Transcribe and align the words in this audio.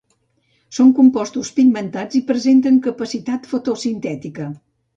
Són 0.77 0.89
compostos 0.99 1.51
pigmentats 1.59 2.19
i 2.21 2.23
presenten 2.31 2.81
capacitat 2.89 3.49
fotosintètica. 3.55 4.53